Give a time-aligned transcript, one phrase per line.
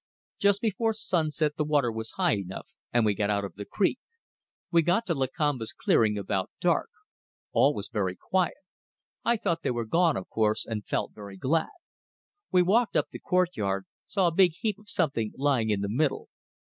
[0.39, 3.99] Just before sunset the water was high enough, and we got out of the creek.
[4.71, 6.89] We got to Lakamba's clearing about dark.
[7.51, 8.55] All very quiet;
[9.23, 11.69] I thought they were gone, of course, and felt very glad.
[12.51, 16.29] We walked up the courtyard saw a big heap of something lying in the middle.